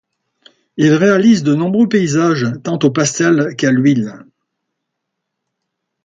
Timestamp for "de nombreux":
1.43-1.87